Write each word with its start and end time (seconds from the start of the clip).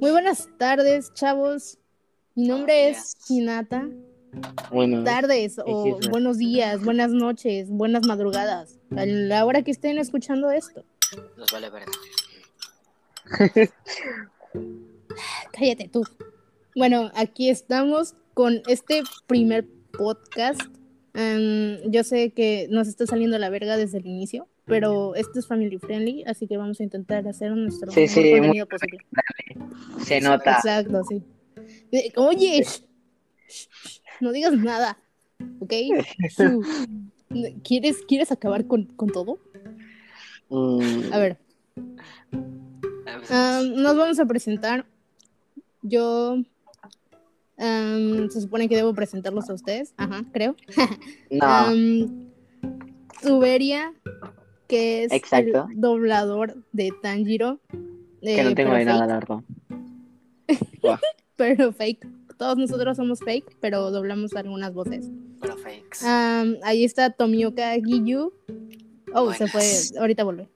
Muy 0.00 0.12
buenas 0.12 0.48
tardes, 0.56 1.12
chavos. 1.12 1.76
Mi 2.34 2.48
nombre 2.48 2.88
es. 2.88 3.18
Hinata. 3.28 3.86
Bueno, 4.70 5.04
Tardes 5.04 5.58
o 5.58 5.98
buenos 6.08 6.38
días, 6.38 6.82
buenas 6.82 7.10
noches, 7.10 7.68
buenas 7.68 8.06
madrugadas. 8.06 8.78
A 8.96 9.04
la 9.04 9.44
hora 9.44 9.60
que 9.62 9.70
estén 9.70 9.98
escuchando 9.98 10.50
esto. 10.50 10.84
Nos 11.36 11.52
vale 11.52 11.68
verga. 11.68 11.92
Cállate 15.52 15.88
tú. 15.88 16.04
Bueno, 16.74 17.10
aquí 17.14 17.50
estamos 17.50 18.14
con 18.32 18.62
este 18.68 19.02
primer 19.26 19.66
podcast. 19.92 20.62
Em, 21.12 21.78
yo 21.90 22.04
sé 22.04 22.30
que 22.30 22.68
nos 22.70 22.88
está 22.88 23.04
saliendo 23.04 23.38
la 23.38 23.50
verga 23.50 23.76
desde 23.76 23.98
el 23.98 24.06
inicio, 24.06 24.48
pero 24.70 25.14
esto 25.14 25.38
es 25.38 25.46
family 25.46 25.78
friendly, 25.78 26.24
así 26.26 26.46
que 26.46 26.56
vamos 26.56 26.80
a 26.80 26.82
intentar 26.84 27.26
hacer 27.28 27.50
nuestro 27.54 27.90
Sí, 27.92 28.08
sí, 28.08 28.20
muy 28.20 28.30
contenido 28.30 28.66
posible. 28.66 28.98
se 30.02 30.20
nota. 30.20 30.52
Exacto, 30.56 31.02
sí. 31.04 31.22
Oye, 32.16 32.64
no 34.20 34.32
digas 34.32 34.52
nada, 34.54 34.96
¿ok? 35.58 35.72
¿Quieres, 37.64 37.98
¿quieres 38.08 38.32
acabar 38.32 38.66
con, 38.66 38.86
con 38.86 39.10
todo? 39.10 39.38
Mm, 40.48 41.12
A 41.12 41.18
ver, 41.18 41.38
nos 43.76 43.96
vamos 43.96 44.18
a 44.18 44.26
presentar. 44.26 44.86
Yo 45.82 46.42
se 47.58 48.40
supone 48.40 48.68
que 48.68 48.76
debo 48.76 48.94
presentarlos 48.94 49.50
a 49.50 49.54
ustedes, 49.54 49.92
ajá, 49.96 50.24
creo. 50.32 50.56
no, 51.30 51.72
Tuberia, 53.22 53.92
que 54.70 55.04
es 55.04 55.12
Exacto. 55.12 55.66
el 55.68 55.80
doblador 55.80 56.62
de 56.72 56.92
Tanjiro. 57.02 57.58
que 58.22 58.40
eh, 58.40 58.44
no 58.44 58.54
tengo 58.54 58.70
pero 58.70 58.72
ahí 58.74 58.84
nada, 58.84 59.06
la 59.06 59.14
verdad. 59.14 59.38
Buah. 60.82 61.00
pero 61.36 61.72
fake. 61.72 62.06
Todos 62.38 62.56
nosotros 62.56 62.96
somos 62.96 63.18
fake, 63.20 63.56
pero 63.60 63.90
doblamos 63.90 64.34
algunas 64.34 64.72
voces. 64.72 65.10
Pero 65.40 65.56
fakes. 65.58 66.06
Ahí 66.62 66.84
está 66.84 67.10
Tomioka 67.10 67.74
Giyu. 67.74 68.32
Oh, 69.12 69.32
se 69.34 69.46
fue. 69.48 69.62
Ahorita 69.98 70.24
vuelve. 70.24 70.48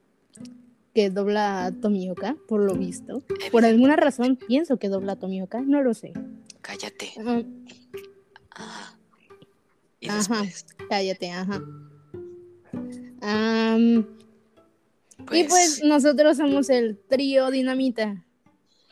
Que 0.95 1.09
dobla 1.09 1.65
a 1.65 1.71
Tomioka, 1.73 2.37
por 2.47 2.61
lo 2.61 2.73
visto. 2.73 3.21
Por 3.51 3.65
alguna 3.65 3.97
razón 3.97 4.37
pienso 4.37 4.77
que 4.77 4.87
dobla 4.89 5.13
a 5.13 5.15
Tomioka, 5.17 5.61
no 5.61 5.83
lo 5.83 5.93
sé. 5.93 6.13
Cállate. 6.61 7.11
Ah, 8.51 8.95
Ajá. 10.07 10.43
Cállate, 10.89 11.31
ajá. 11.31 11.61
Am, 13.27 14.05
pues, 15.25 15.39
y 15.39 15.43
pues 15.45 15.81
nosotros 15.83 16.37
somos 16.37 16.69
el 16.69 16.99
trío 17.09 17.49
Dinamita. 17.49 18.23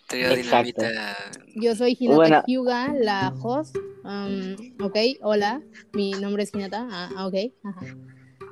trío 0.07 0.35
dinamita. 0.35 1.15
Yo 1.55 1.75
soy 1.75 1.95
Hinata 1.99 2.15
Bueno. 2.15 2.43
Hyuga, 2.47 2.93
la 2.99 3.31
host. 3.41 3.75
Um, 4.03 4.55
ok, 4.83 4.97
hola, 5.21 5.61
mi 5.93 6.11
nombre 6.13 6.43
es 6.43 6.53
Hinata. 6.53 6.87
Ah, 6.89 7.09
ah, 7.15 7.27
ok, 7.27 7.35
ajá. 7.63 7.85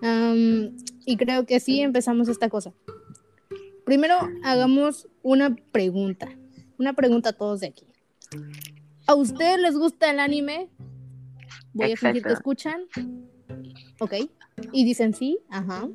Um, 0.04 0.78
y 1.06 1.18
creo 1.18 1.48
que 1.48 1.60
sí 1.60 1.82
empezamos 1.82 2.30
esta 2.30 2.48
cosa. 2.50 2.74
Primero, 3.84 4.18
hagamos 4.44 5.08
una 5.24 5.56
pregunta. 5.72 6.30
Una 6.78 6.94
pregunta 6.94 7.30
a 7.30 7.34
todos 7.34 7.62
de 7.62 7.68
aquí. 7.68 7.88
¿A 9.08 9.16
ustedes 9.16 9.60
les 9.60 9.76
gusta 9.76 10.12
el 10.12 10.20
anime? 10.20 10.70
Voy 11.74 11.92
a 11.92 11.98
fingir 11.98 12.22
que 12.22 12.34
escuchan. 12.34 12.84
Ok. 14.00 14.14
Y 14.72 14.84
dicen 14.86 15.14
sí, 15.14 15.40
ajá. 15.50 15.88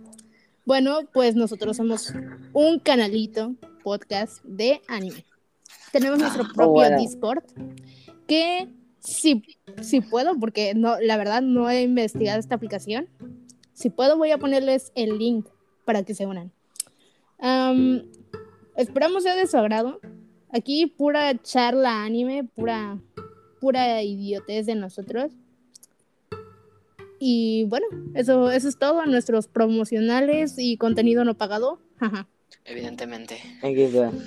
Bueno, 0.64 1.00
pues 1.12 1.36
nosotros 1.36 1.76
somos 1.76 2.12
un 2.52 2.80
canalito, 2.80 3.54
podcast 3.84 4.42
de 4.44 4.80
anime. 4.88 5.24
Tenemos 5.92 6.18
nuestro 6.18 6.42
Ah, 6.44 6.50
propio 6.54 6.72
bueno. 6.72 6.98
Discord 6.98 7.44
que 8.26 8.68
si, 8.98 9.44
si 9.80 10.00
puedo, 10.00 10.38
porque 10.38 10.74
no, 10.74 10.98
la 11.00 11.16
verdad 11.16 11.42
no 11.42 11.70
he 11.70 11.82
investigado 11.82 12.40
esta 12.40 12.56
aplicación. 12.56 13.08
Si 13.72 13.90
puedo, 13.90 14.18
voy 14.18 14.32
a 14.32 14.38
ponerles 14.38 14.90
el 14.96 15.18
link 15.18 15.46
para 15.84 16.02
que 16.02 16.14
se 16.14 16.26
unan. 16.26 16.50
Am, 17.38 18.02
esperamos 18.76 19.22
sea 19.22 19.36
de 19.36 19.46
su 19.46 19.56
agrado. 19.56 20.00
Aquí 20.50 20.86
pura 20.86 21.40
charla 21.42 22.02
anime, 22.02 22.42
pura, 22.44 22.98
pura 23.60 24.02
idiotez 24.02 24.66
de 24.66 24.74
nosotros. 24.74 25.30
Y 27.18 27.64
bueno, 27.68 27.86
eso, 28.14 28.50
eso 28.50 28.68
es 28.68 28.78
todo. 28.78 29.04
Nuestros 29.06 29.48
promocionales 29.48 30.54
y 30.58 30.76
contenido 30.76 31.24
no 31.24 31.34
pagado. 31.34 31.80
Evidentemente. 32.64 33.38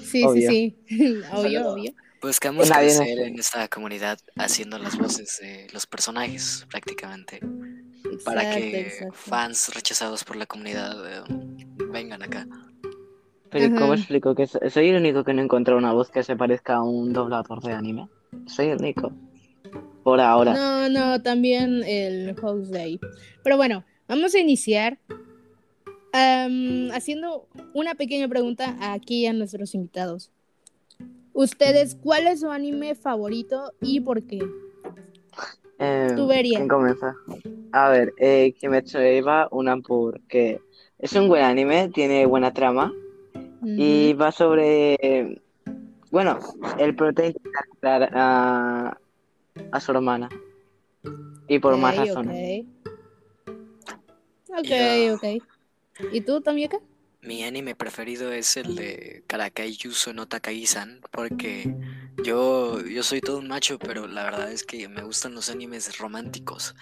Sí, 0.04 0.24
Obvio. 0.24 0.50
sí, 0.50 0.76
sí. 0.88 1.16
obvio, 1.34 1.60
Saludo. 1.62 1.74
obvio. 1.74 1.94
Buscamos 2.22 2.70
Nadie 2.70 2.88
nos- 2.90 2.98
crecer 2.98 3.20
en 3.20 3.40
esta 3.40 3.68
comunidad 3.70 4.20
haciendo 4.36 4.78
las 4.78 4.98
voces 4.98 5.40
de 5.42 5.68
los 5.74 5.86
personajes, 5.88 6.66
prácticamente. 6.70 7.40
Para 8.26 8.56
que 8.56 8.82
exacto. 8.82 9.14
fans 9.14 9.74
rechazados 9.74 10.24
por 10.24 10.36
la 10.36 10.46
comunidad 10.46 10.98
eh, 11.08 11.22
vengan 11.92 12.22
acá. 12.24 12.48
Pero 13.52 13.66
Ajá. 13.68 13.80
¿cómo 13.80 13.94
explico 13.94 14.36
que 14.36 14.48
so- 14.48 14.60
soy 14.70 14.90
el 14.90 14.98
único 14.98 15.24
que 15.24 15.34
no 15.34 15.42
encontró 15.42 15.78
una 15.78 15.94
voz 15.94 16.10
que 16.10 16.24
se 16.24 16.36
parezca 16.36 16.76
a 16.76 16.84
un 16.84 17.14
doblador 17.14 17.62
de 17.62 17.72
anime? 17.74 18.08
Soy 18.48 18.68
el 18.68 18.78
único. 18.80 19.12
Por 20.10 20.22
ahora. 20.22 20.56
No, 20.56 20.90
no, 20.90 21.22
también 21.22 21.84
el 21.86 22.36
host 22.42 22.74
ahí. 22.74 23.00
Pero 23.44 23.58
bueno, 23.58 23.84
vamos 24.08 24.34
a 24.34 24.40
iniciar 24.40 24.98
haciendo 26.12 27.46
una 27.76 27.94
pequeña 27.94 28.28
pregunta 28.28 28.76
aquí 28.80 29.28
a 29.28 29.34
nuestros 29.34 29.76
invitados. 29.76 30.32
Ustedes, 31.34 31.94
¿cuál 31.94 32.26
es 32.26 32.40
su 32.40 32.50
anime 32.50 32.96
favorito 32.96 33.72
y 33.82 34.00
por 34.00 34.24
qué? 34.24 34.40
Eh, 35.78 36.14
Tubería. 36.16 36.58
¿Quién 36.58 36.68
comienza? 36.68 37.16
A 37.72 37.90
ver, 37.90 38.12
eh, 38.18 38.56
Kimetsu 38.60 38.98
no 38.98 39.04
Yaiba, 39.04 39.48
una 39.52 39.78
porque 39.78 40.60
es 40.98 41.14
un 41.14 41.28
buen 41.28 41.44
anime, 41.44 41.90
tiene 41.90 42.26
buena 42.26 42.52
trama 42.52 42.92
y 43.64 44.14
va 44.14 44.32
sobre, 44.32 44.96
eh, 44.96 45.40
bueno, 46.10 46.40
el 46.80 46.96
prota 46.96 47.28
intenta 47.28 47.60
curar 47.70 48.99
a, 49.72 49.80
su 49.80 49.92
hermana 49.92 50.30
y 51.48 51.60
por 51.60 51.78
más 51.78 51.98
razones. 51.98 52.66
Ok, 54.50 54.66
Ya. 54.66 55.14
ok. 55.14 55.24
¿Y 56.12 56.22
tú, 56.22 56.42
Tomioka? 56.42 56.80
Mi 57.22 57.44
anime 57.44 57.76
preferido 57.76 58.32
es 58.32 58.56
el 58.56 58.76
de 58.76 59.24
Karakai 59.28 59.76
Yuso 59.76 60.14
no 60.14 60.26
Takagi-san, 60.28 61.02
porque 61.12 61.76
yo, 62.24 62.80
yo 62.82 63.04
soy 63.04 63.20
todo 63.20 63.40
un 63.40 63.50
macho, 63.50 63.78
pero 63.78 64.08
la 64.08 64.24
verdad 64.24 64.50
es 64.50 64.64
que 64.64 64.88
me 64.88 65.04
gustan 65.04 65.36
los 65.36 65.50
animes 65.50 65.98
románticos. 65.98 66.76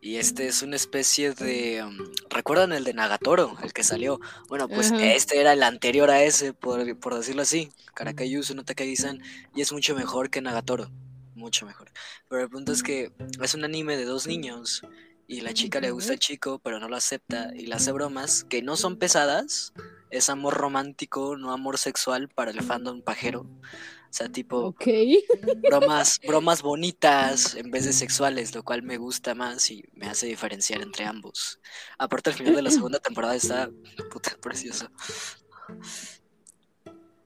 Y 0.00 0.16
este 0.16 0.48
es 0.48 0.62
una 0.62 0.74
especie 0.74 1.32
de... 1.32 1.84
um, 1.84 1.96
¿Recuerdan 2.28 2.72
el 2.72 2.82
de 2.82 2.92
Nagatoro, 2.92 3.56
el 3.62 3.72
que 3.72 3.84
salió? 3.84 4.20
Bueno, 4.48 4.68
pues 4.68 4.90
este 4.90 5.40
era 5.40 5.52
el 5.52 5.62
anterior 5.62 6.10
a 6.10 6.24
ese, 6.24 6.52
por, 6.52 6.98
por 6.98 7.14
decirlo 7.14 7.42
así. 7.42 7.70
Karakai 7.94 8.28
Yuso 8.28 8.54
no 8.54 8.64
Takagi-san, 8.64 9.22
y 9.54 9.60
es 9.60 9.72
mucho 9.72 9.94
mejor 9.94 10.28
que 10.28 10.40
Nagatoro. 10.40 10.90
Mucho 11.34 11.66
mejor. 11.66 11.90
Pero 12.28 12.42
el 12.42 12.48
punto 12.48 12.72
es 12.72 12.82
que 12.82 13.12
es 13.42 13.54
un 13.54 13.64
anime 13.64 13.96
de 13.96 14.04
dos 14.04 14.26
niños 14.26 14.82
y 15.26 15.40
la 15.40 15.54
chica 15.54 15.80
le 15.80 15.90
gusta 15.90 16.12
al 16.12 16.18
chico, 16.18 16.58
pero 16.58 16.78
no 16.78 16.88
lo 16.88 16.96
acepta 16.96 17.50
y 17.54 17.66
le 17.66 17.74
hace 17.74 17.92
bromas 17.92 18.44
que 18.44 18.62
no 18.62 18.76
son 18.76 18.98
pesadas. 18.98 19.72
Es 20.10 20.28
amor 20.30 20.54
romántico, 20.54 21.36
no 21.36 21.52
amor 21.52 21.78
sexual 21.78 22.28
para 22.28 22.50
el 22.50 22.62
fandom 22.62 23.02
pajero. 23.02 23.40
O 23.40 24.16
sea, 24.16 24.28
tipo 24.28 24.58
Ok. 24.58 24.84
bromas, 25.68 26.20
bromas 26.24 26.62
bonitas 26.62 27.56
en 27.56 27.72
vez 27.72 27.84
de 27.84 27.92
sexuales, 27.92 28.54
lo 28.54 28.62
cual 28.62 28.82
me 28.82 28.96
gusta 28.96 29.34
más 29.34 29.68
y 29.72 29.82
me 29.92 30.06
hace 30.06 30.26
diferenciar 30.26 30.82
entre 30.82 31.04
ambos. 31.04 31.58
Aparte, 31.98 32.30
el 32.30 32.36
final 32.36 32.54
de 32.54 32.62
la 32.62 32.70
segunda 32.70 33.00
temporada 33.00 33.34
está 33.34 33.70
puta 34.12 34.36
precioso. 34.40 34.88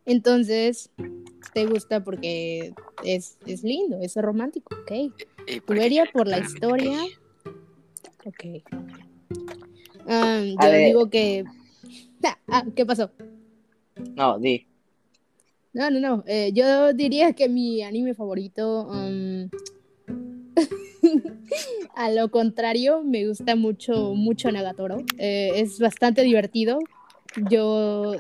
Entonces, 0.06 0.90
¿te 1.52 1.66
gusta 1.66 2.02
porque 2.02 2.74
es, 3.04 3.38
es 3.46 3.62
lindo, 3.62 3.98
es 4.00 4.14
romántico? 4.16 4.74
Ok. 4.74 5.12
Porque 5.46 5.60
Tuberia 5.66 6.06
por 6.12 6.28
la 6.28 6.38
historia. 6.38 7.04
Ok. 8.24 8.44
Am, 10.06 10.54
A 10.58 10.66
yo 10.66 10.70
ver. 10.70 10.86
digo 10.86 11.10
que. 11.10 11.44
Ah, 12.24 12.38
ah, 12.48 12.64
¿qué 12.74 12.84
pasó? 12.84 13.10
No, 14.16 14.38
di. 14.38 14.66
No, 15.72 15.90
no, 15.90 16.00
no. 16.00 16.24
eh, 16.26 16.50
yo 16.52 16.92
diría 16.92 17.32
que 17.32 17.48
mi 17.48 17.82
anime 17.82 18.14
favorito. 18.14 18.90
am, 18.90 19.50
a 21.94 22.10
lo 22.10 22.30
contrario, 22.30 23.02
me 23.04 23.26
gusta 23.26 23.54
mucho, 23.56 24.14
mucho 24.14 24.50
Nagatoro. 24.50 25.04
Eh, 25.18 25.52
es 25.56 25.78
bastante 25.78 26.22
divertido. 26.22 26.78
Yo, 27.50 28.14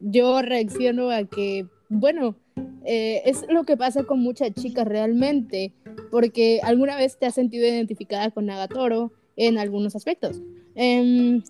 yo 0.00 0.42
reacciono 0.42 1.10
a 1.10 1.24
que, 1.24 1.66
bueno, 1.92 2.36
eh, 2.84 3.22
es 3.26 3.44
lo 3.48 3.64
que 3.64 3.76
pasa 3.76 4.04
con 4.04 4.20
muchas 4.20 4.52
chicas 4.54 4.86
realmente, 4.86 5.72
porque 6.10 6.60
alguna 6.62 6.96
vez 6.96 7.18
te 7.18 7.26
has 7.26 7.34
sentido 7.34 7.66
identificada 7.66 8.30
con 8.30 8.46
Nagatoro 8.46 9.12
en 9.36 9.58
algunos 9.58 9.94
aspectos. 9.96 10.40
Em, 10.74 11.42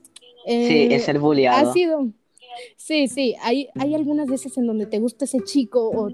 Sí, 0.44 0.52
eh, 0.52 0.94
es 0.94 1.08
el 1.08 1.18
ha 1.48 1.72
sido. 1.72 2.10
Sí, 2.76 3.08
sí, 3.08 3.34
hay, 3.42 3.68
hay 3.76 3.94
algunas 3.94 4.28
veces 4.28 4.58
en 4.58 4.66
donde 4.66 4.86
te 4.86 4.98
gusta 4.98 5.24
ese 5.24 5.40
chico 5.40 5.88
o 5.88 6.10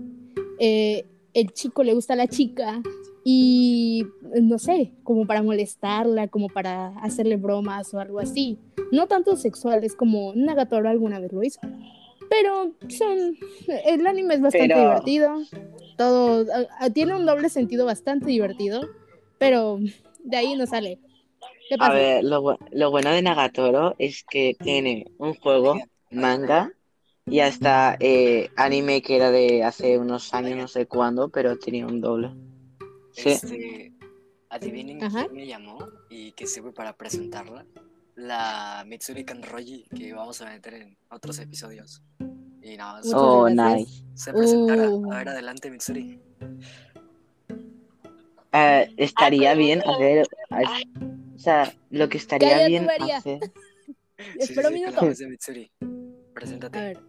eh, 0.59 1.07
el 1.35 1.53
chico 1.53 1.83
le 1.83 1.95
gusta 1.95 2.13
a 2.13 2.17
la 2.17 2.29
chica 2.29 2.81
y 3.25 4.05
no 4.41 4.59
sé, 4.59 4.93
como 5.03 5.27
para 5.27 5.43
molestarla, 5.43 6.29
como 6.29 6.49
para 6.49 6.89
hacerle 6.99 7.37
bromas 7.37 7.93
o 7.93 8.01
algo 8.01 8.21
así. 8.21 8.59
No 8.93 9.07
tanto 9.07 9.37
sexuales 9.37 9.95
como 9.95 10.35
Nagatoro 10.35 10.89
alguna 10.89 11.19
vez 11.19 11.33
lo 11.33 11.43
hizo. 11.43 11.61
Pero 12.31 12.73
son 12.89 13.37
el 13.85 14.07
anime 14.07 14.35
es 14.35 14.41
bastante 14.41 14.75
divertido. 14.75 15.43
Todo 15.97 16.47
tiene 16.93 17.17
un 17.17 17.27
doble 17.27 17.49
sentido 17.49 17.87
bastante 17.87 18.27
divertido, 18.27 18.83
pero 19.39 19.79
de 20.25 20.37
ahí 20.37 20.55
no 20.57 20.67
sale. 20.67 21.01
A 21.79 21.93
ver, 21.93 22.25
lo, 22.25 22.59
lo 22.71 22.91
bueno 22.91 23.11
de 23.11 23.23
Nagatoro 23.23 23.95
es 23.99 24.25
que 24.25 24.57
tiene 24.59 25.07
un 25.19 25.35
juego, 25.35 25.79
manga, 26.11 26.73
y 27.31 27.41
hasta 27.41 27.97
eh, 28.01 28.51
anime 28.57 29.03
que 29.03 29.17
era 29.17 29.31
de 29.31 29.63
hace 29.63 29.99
unos 29.99 30.33
años, 30.33 30.57
no 30.57 30.69
sé 30.69 30.87
cuándo, 30.87 31.29
pero 31.29 31.59
tenía 31.59 31.87
un 31.87 32.01
doble. 32.01 32.31
Sí. 33.13 33.31
Este, 33.31 33.93
adivinen 34.49 34.99
quién 34.99 35.33
me 35.35 35.47
llamó 35.47 35.79
y 36.09 36.33
que 36.33 36.47
sirve 36.47 36.73
para 36.73 36.97
presentarla. 36.97 37.67
La 38.19 38.83
Mitsuri 38.85 39.25
Kanroji 39.25 39.87
que 39.97 40.13
vamos 40.13 40.41
a 40.43 40.47
meter 40.47 40.75
en 40.75 40.99
otros 41.09 41.39
episodios. 41.39 42.03
Y 42.61 42.77
nada, 42.77 43.01
oh, 43.15 43.49
nice. 43.49 44.03
Se 44.15 44.33
presentará. 44.33 44.91
Uh. 44.91 45.13
A 45.13 45.19
ver, 45.19 45.29
adelante, 45.29 45.71
Mitsuri. 45.71 46.21
Uh, 48.53 48.93
estaría 48.97 49.55
bien 49.55 49.85
hacer. 49.87 50.27
O 51.37 51.39
sea, 51.39 51.73
lo 51.91 52.09
que 52.09 52.19
estaría 52.19 52.67
bien 52.67 52.91
hacer. 52.91 53.39
Espera 54.37 54.67
un 54.67 54.75
minuto. 54.75 55.01
Mitsuri. 55.03 55.71
Preséntate. 56.35 56.77
A 56.77 56.83
ver. 56.83 57.01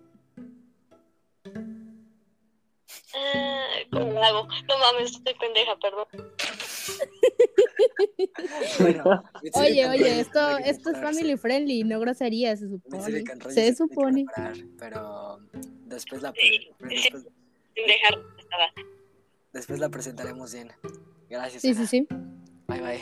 Eh, 3.15 3.87
¿Cómo 3.91 4.23
hago? 4.23 4.47
No 4.67 4.77
mames, 4.77 5.09
estoy 5.09 5.33
pendeja, 5.33 5.75
perdón. 5.81 6.05
oye, 9.53 9.87
oye, 9.87 10.19
esto, 10.19 10.57
esto 10.57 10.91
es 10.91 10.97
family 10.99 11.37
friendly, 11.37 11.83
no 11.83 11.99
grosería, 11.99 12.55
se 12.55 12.69
supone. 12.69 13.23
Se, 13.49 13.75
supone. 13.75 14.25
pero 14.77 15.39
después 15.85 16.21
la, 16.21 16.33
después, 16.79 17.25
sin 17.75 17.87
dejar 17.87 18.17
nada. 18.17 18.73
Después 19.53 19.79
la 19.79 19.89
presentaremos 19.89 20.53
bien. 20.53 20.71
Gracias. 21.29 21.61
Sí, 21.61 21.73
sí, 21.73 21.87
sí. 21.87 22.07
Bye, 22.67 22.81
bye. 22.81 23.01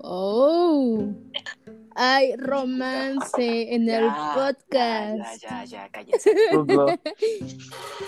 Oh 0.00 1.12
hay 1.98 2.36
romance 2.36 3.74
en 3.74 3.88
el 3.88 4.08
podcast. 4.34 5.42
Ya, 5.42 5.64
ya, 5.64 5.64
ya, 5.64 5.88
cállese. 5.88 6.32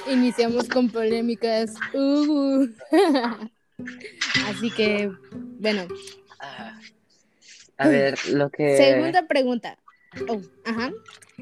Iniciamos 0.09 0.69
con 0.69 0.88
polémicas. 0.88 1.75
Uh. 1.93 2.69
Así 4.47 4.71
que, 4.71 5.11
bueno. 5.59 5.87
A 7.77 7.88
ver, 7.88 8.19
lo 8.29 8.50
que. 8.50 8.77
Segunda 8.77 9.27
pregunta. 9.27 9.79
Oh, 10.29 10.41
ajá. 10.65 10.91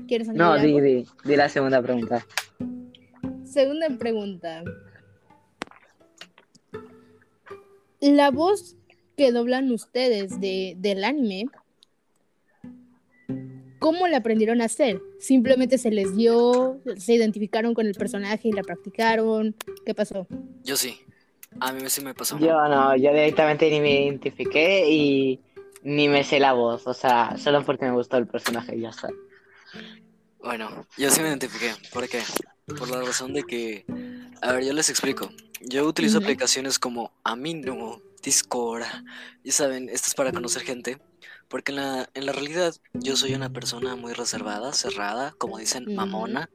¿Quieres 0.06 0.28
No, 0.28 0.58
di, 0.58 0.80
di, 0.80 1.06
di 1.24 1.36
la 1.36 1.48
segunda 1.48 1.82
pregunta. 1.82 2.24
Segunda 3.44 3.88
pregunta. 3.98 4.62
La 8.00 8.30
voz 8.30 8.76
que 9.16 9.32
doblan 9.32 9.72
ustedes 9.72 10.40
de, 10.40 10.74
del 10.78 11.02
anime 11.02 11.46
¿Cómo 13.78 14.08
la 14.08 14.18
aprendieron 14.18 14.60
a 14.60 14.64
hacer? 14.64 15.00
¿Simplemente 15.18 15.78
se 15.78 15.90
les 15.90 16.16
dio, 16.16 16.80
se 16.96 17.14
identificaron 17.14 17.74
con 17.74 17.86
el 17.86 17.94
personaje 17.94 18.48
y 18.48 18.52
la 18.52 18.62
practicaron? 18.62 19.54
¿Qué 19.86 19.94
pasó? 19.94 20.26
Yo 20.64 20.76
sí. 20.76 20.98
A 21.60 21.72
mí 21.72 21.82
sí 21.88 22.00
me 22.02 22.14
pasó. 22.14 22.38
Yo 22.38 22.68
no, 22.68 22.96
yo 22.96 23.10
directamente 23.10 23.70
ni 23.70 23.80
me 23.80 24.02
identifiqué 24.04 24.88
y 24.88 25.40
ni 25.82 26.08
me 26.08 26.24
sé 26.24 26.40
la 26.40 26.52
voz. 26.52 26.86
O 26.86 26.94
sea, 26.94 27.36
solo 27.36 27.64
porque 27.64 27.86
me 27.86 27.92
gustó 27.92 28.16
el 28.16 28.26
personaje 28.26 28.76
y 28.76 28.80
ya 28.80 28.90
está. 28.90 29.08
Bueno, 30.42 30.86
yo 30.96 31.10
sí 31.10 31.20
me 31.20 31.28
identifiqué. 31.28 31.74
¿Por 31.92 32.08
qué? 32.08 32.22
Por 32.78 32.88
la 32.90 33.00
razón 33.00 33.32
de 33.32 33.42
que. 33.44 33.84
A 34.40 34.52
ver, 34.52 34.64
yo 34.64 34.72
les 34.72 34.88
explico. 34.90 35.30
Yo 35.60 35.84
utilizo 35.84 36.18
aplicaciones 36.18 36.78
como 36.78 37.12
Amino, 37.24 38.00
Discord. 38.22 38.84
Ya 39.42 39.52
saben, 39.52 39.88
esto 39.88 40.08
es 40.08 40.14
para 40.14 40.32
conocer 40.32 40.62
gente. 40.62 40.98
Porque 41.48 41.72
en 41.72 41.76
la, 41.76 42.08
en 42.14 42.26
la 42.26 42.32
realidad 42.32 42.74
yo 42.92 43.16
soy 43.16 43.34
una 43.34 43.50
persona 43.50 43.96
muy 43.96 44.12
reservada, 44.12 44.72
cerrada, 44.74 45.34
como 45.38 45.58
dicen, 45.58 45.94
mamona. 45.94 46.50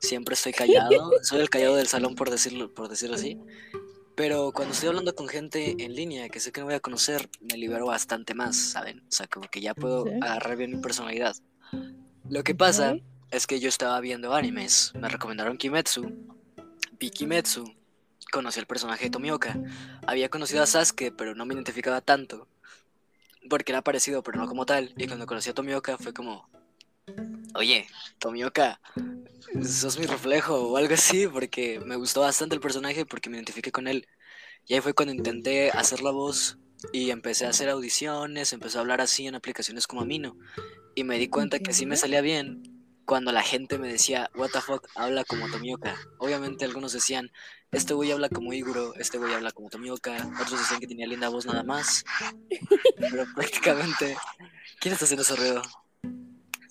Siempre 0.00 0.34
estoy 0.34 0.52
callado. 0.52 1.12
soy 1.22 1.40
el 1.40 1.48
callado 1.48 1.76
del 1.76 1.86
salón, 1.86 2.14
por 2.14 2.30
decirlo, 2.30 2.74
por 2.74 2.88
decirlo 2.88 3.14
así. 3.14 3.38
Pero 4.16 4.52
cuando 4.52 4.74
estoy 4.74 4.88
hablando 4.88 5.14
con 5.14 5.28
gente 5.28 5.76
en 5.78 5.94
línea 5.94 6.28
que 6.28 6.40
sé 6.40 6.52
que 6.52 6.60
no 6.60 6.66
voy 6.66 6.74
a 6.74 6.80
conocer, 6.80 7.28
me 7.40 7.56
libero 7.56 7.86
bastante 7.86 8.34
más, 8.34 8.56
¿saben? 8.56 9.00
O 9.00 9.12
sea, 9.12 9.26
como 9.26 9.48
que 9.48 9.60
ya 9.60 9.74
puedo 9.74 10.06
agarrar 10.22 10.56
bien 10.56 10.70
mi 10.72 10.78
personalidad. 10.78 11.36
Lo 12.28 12.42
que 12.44 12.54
pasa 12.54 12.96
es 13.30 13.46
que 13.46 13.60
yo 13.60 13.68
estaba 13.68 14.00
viendo 14.00 14.34
animes. 14.34 14.92
Me 14.94 15.08
recomendaron 15.08 15.58
Kimetsu. 15.58 16.10
Vi 16.98 17.10
Kimetsu. 17.10 17.64
Conocí 18.30 18.60
al 18.60 18.66
personaje 18.66 19.04
de 19.04 19.10
Tomioka. 19.10 19.58
Había 20.06 20.28
conocido 20.28 20.62
a 20.62 20.66
Sasuke, 20.66 21.12
pero 21.12 21.34
no 21.34 21.44
me 21.44 21.54
identificaba 21.54 22.00
tanto 22.00 22.48
porque 23.48 23.72
era 23.72 23.82
parecido, 23.82 24.22
pero 24.22 24.38
no 24.38 24.46
como 24.46 24.66
tal. 24.66 24.92
Y 24.96 25.06
cuando 25.06 25.26
conocí 25.26 25.50
a 25.50 25.54
Tomioka 25.54 25.98
fue 25.98 26.12
como, 26.12 26.48
oye, 27.54 27.86
Tomioka, 28.18 28.80
sos 29.66 29.98
mi 29.98 30.06
reflejo 30.06 30.54
o 30.54 30.76
algo 30.76 30.94
así, 30.94 31.26
porque 31.26 31.80
me 31.84 31.96
gustó 31.96 32.20
bastante 32.20 32.54
el 32.54 32.60
personaje 32.60 33.06
porque 33.06 33.30
me 33.30 33.36
identifiqué 33.36 33.70
con 33.72 33.88
él. 33.88 34.06
Y 34.66 34.74
ahí 34.74 34.80
fue 34.80 34.94
cuando 34.94 35.14
intenté 35.14 35.70
hacer 35.70 36.02
la 36.02 36.10
voz 36.10 36.58
y 36.92 37.10
empecé 37.10 37.46
a 37.46 37.50
hacer 37.50 37.68
audiciones, 37.68 38.52
empecé 38.52 38.78
a 38.78 38.80
hablar 38.80 39.00
así 39.00 39.26
en 39.26 39.34
aplicaciones 39.34 39.86
como 39.86 40.02
Amino. 40.02 40.36
Y 40.94 41.04
me 41.04 41.18
di 41.18 41.28
cuenta 41.28 41.58
que 41.58 41.72
sí 41.72 41.86
me 41.86 41.96
salía 41.96 42.20
bien 42.20 42.62
cuando 43.04 43.32
la 43.32 43.42
gente 43.42 43.78
me 43.78 43.88
decía, 43.88 44.30
what 44.34 44.50
the 44.50 44.60
fuck, 44.60 44.88
habla 44.94 45.24
como 45.24 45.50
Tomioka. 45.50 45.94
Obviamente 46.18 46.64
algunos 46.64 46.92
decían, 46.92 47.30
este 47.72 47.92
güey 47.94 48.12
habla 48.12 48.28
como 48.28 48.52
Iguro, 48.52 48.94
este 48.96 49.18
güey 49.18 49.34
habla 49.34 49.50
como 49.50 49.68
Tomioka, 49.68 50.16
otros 50.40 50.58
decían 50.58 50.80
que 50.80 50.86
tenía 50.86 51.06
linda 51.06 51.28
voz 51.28 51.46
nada 51.46 51.62
más. 51.62 52.04
Pero 52.98 53.24
prácticamente, 53.34 54.16
¿quién 54.80 54.92
está 54.92 55.04
haciendo 55.04 55.22
ese 55.22 55.36
ruido? 55.36 55.62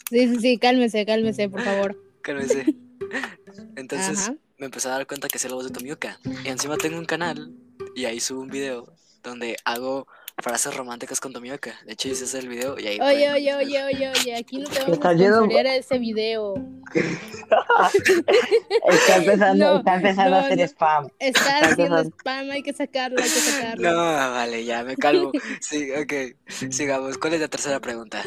Sí, 0.10 0.28
sí, 0.28 0.40
sí, 0.40 0.58
cálmese, 0.58 1.06
cálmese, 1.06 1.50
por 1.50 1.62
favor. 1.64 2.03
Entonces 3.76 4.32
me 4.58 4.66
empecé 4.66 4.88
a 4.88 4.92
dar 4.92 5.08
cuenta 5.08 5.28
que 5.28 5.38
es 5.38 5.46
la 5.46 5.56
voz 5.56 5.66
de 5.66 5.72
Tomioka. 5.72 6.20
Y 6.44 6.50
encima 6.50 6.78
tengo 6.78 6.98
un 6.98 7.06
canal 7.06 7.54
y 7.96 8.06
ahí 8.06 8.20
subo 8.20 8.42
un 8.42 8.50
video 8.50 8.94
donde 9.22 9.58
hago 9.66 10.08
frases 10.38 10.76
románticas 10.76 11.20
con 11.20 11.34
Tomioka. 11.34 11.74
De 11.86 11.94
hecho, 11.94 12.10
hice 12.10 12.38
el 12.40 12.50
video 12.50 12.80
y 12.80 12.88
ahí. 12.88 13.00
Oye, 13.00 13.32
oye, 13.32 13.56
oye, 13.56 13.84
oye, 13.84 14.10
oye, 14.10 14.36
aquí 14.36 14.58
no 14.58 14.70
te 14.70 14.80
vamos 14.80 15.00
a 15.04 15.16
censurar 15.16 15.66
ese 15.68 16.00
video. 16.00 16.56
está 18.90 19.16
empezando, 19.18 19.78
está 19.78 19.96
empezando 19.96 20.36
a 20.36 20.40
hacer 20.40 20.60
spam. 20.62 21.08
Está, 21.20 21.60
haciendo 21.60 22.00
spam, 22.04 22.50
hay 22.52 22.64
que 22.64 22.74
sacarlo, 22.74 23.18
hay 23.18 23.30
que 23.30 23.30
sacarlo. 23.30 23.92
No, 23.92 23.98
vale, 23.98 24.66
ya 24.66 24.84
me 24.84 24.96
calmo. 24.96 25.32
Sí, 25.62 25.90
ok, 25.92 26.14
sigamos. 26.48 27.18
¿Cuál 27.18 27.36
es 27.36 27.42
la 27.42 27.48
tercera 27.48 27.80
pregunta? 27.80 28.24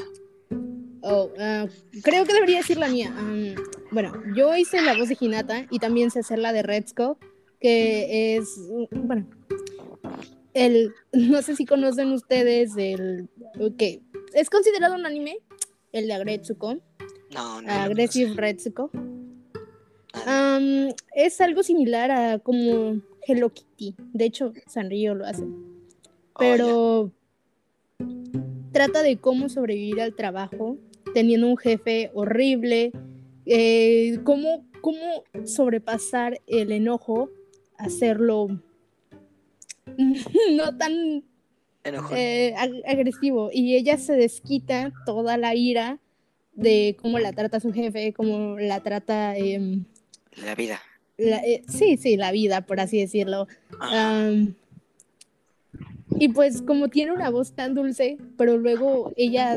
Oh, 1.09 1.31
uh, 1.37 1.69
creo 2.03 2.25
que 2.25 2.35
debería 2.35 2.59
decir 2.59 2.79
la 2.79 2.89
mía. 2.89 3.15
Um, 3.17 3.55
bueno, 3.93 4.13
yo 4.35 4.57
hice 4.57 4.83
la 4.83 4.97
voz 4.97 5.09
de 5.09 5.17
Hinata 5.19 5.65
y 5.71 5.79
también 5.79 6.11
sé 6.11 6.19
hacer 6.19 6.41
la 6.41 6.53
de 6.53 6.65
Redsco, 6.65 7.17
que 7.61 8.37
es, 8.37 8.59
bueno, 8.91 9.29
el, 10.53 10.93
no 11.13 11.43
sé 11.43 11.55
si 11.55 11.65
conocen 11.65 12.11
ustedes 12.13 12.77
el, 12.77 13.29
que 13.79 14.03
es 14.35 14.51
considerado 14.51 14.97
un 14.97 15.07
anime, 15.07 15.39
el 15.93 16.09
de 16.09 16.15
Agretsuko. 16.15 16.79
No, 17.33 17.63
no. 17.63 17.73
Aggressive 17.73 18.35
Retsuko. 18.35 18.91
es 21.15 21.41
algo 21.41 21.63
similar 21.63 22.11
a 22.11 22.39
como 22.41 23.01
Hello 23.27 23.53
Kitty. 23.53 23.95
De 24.13 24.25
hecho, 24.25 24.53
Sanrio 24.67 25.15
lo 25.15 25.25
hace. 25.25 25.45
Oh, 25.45 26.39
Pero 26.39 27.13
trata 28.73 29.03
de 29.03 29.19
cómo 29.19 29.49
sobrevivir 29.49 30.01
al 30.01 30.15
trabajo 30.15 30.77
teniendo 31.17 31.47
un 31.47 31.57
jefe 31.57 32.11
horrible. 32.13 32.93
Eh, 33.47 34.19
cómo, 34.23 34.67
cómo 34.83 35.25
sobrepasar 35.47 36.43
el 36.47 36.73
enojo, 36.73 37.31
hacerlo 37.79 38.49
no 40.53 40.77
tan 40.77 41.25
eh, 42.15 42.55
agresivo. 42.87 43.49
Y 43.51 43.77
ella 43.77 43.97
se 43.97 44.13
desquita 44.13 44.93
toda 45.07 45.39
la 45.39 45.55
ira 45.55 45.99
de 46.53 46.99
cómo 47.01 47.19
la 47.19 47.33
trata 47.33 47.61
su 47.61 47.73
jefe, 47.73 48.13
cómo 48.13 48.59
la 48.59 48.83
trata... 48.83 49.39
Em, 49.39 49.87
la 50.45 50.55
vida. 50.55 50.83
Eh, 51.17 51.63
sí, 51.67 51.97
sí, 51.97 52.19
la 52.19 52.31
vida, 52.31 52.67
por 52.67 52.79
así 52.79 52.99
decirlo. 52.99 53.49
y 56.19 56.29
pues 56.29 56.61
como 56.61 56.89
tiene 56.89 57.13
una 57.13 57.31
voz 57.31 57.53
tan 57.53 57.75
dulce, 57.75 58.19
pero 58.37 58.59
luego 58.59 59.15
ella 59.17 59.57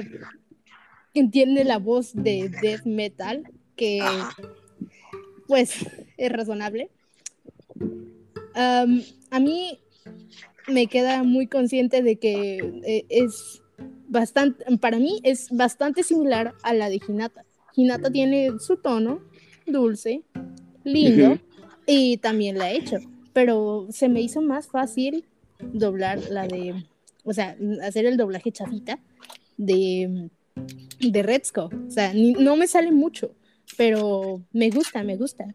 entiende 1.14 1.64
la 1.64 1.78
voz 1.78 2.14
de 2.14 2.50
death 2.62 2.86
metal, 2.86 3.44
que 3.76 4.02
pues 5.48 5.86
es 6.18 6.32
razonable. 6.32 6.90
A 8.56 9.40
mí 9.40 9.80
me 10.68 10.88
queda 10.88 11.24
muy 11.24 11.48
consciente 11.48 12.02
de 12.02 12.18
que 12.18 12.58
eh, 12.86 13.06
es 13.10 13.62
bastante, 14.08 14.66
para 14.78 14.98
mí 14.98 15.20
es 15.24 15.50
bastante 15.52 16.04
similar 16.04 16.54
a 16.64 16.74
la 16.74 16.90
de 16.90 17.00
Hinata. 17.08 17.46
Hinata 17.76 18.12
tiene 18.12 18.60
su 18.60 18.78
tono 18.78 19.22
dulce, 19.66 20.24
lindo, 20.84 21.40
y 21.86 22.18
también 22.18 22.58
la 22.58 22.72
he 22.72 22.78
hecho, 22.78 22.98
pero 23.34 23.88
se 23.90 24.10
me 24.10 24.22
hizo 24.22 24.42
más 24.42 24.68
fácil 24.68 25.26
doblar 25.60 26.20
la 26.30 26.48
de, 26.48 26.86
o 27.24 27.34
sea, 27.34 27.56
hacer 27.84 28.06
el 28.06 28.18
doblaje 28.18 28.52
chafita 28.52 29.00
de, 29.58 30.30
de 31.00 31.24
Redsco. 31.24 31.70
O 31.88 31.92
sea, 31.92 32.14
ni- 32.14 32.34
no 32.34 32.56
me 32.56 32.68
sale 32.68 32.92
mucho, 32.92 33.36
pero 33.78 34.44
me 34.52 34.70
gusta, 34.70 35.04
me 35.04 35.18
gusta. 35.18 35.46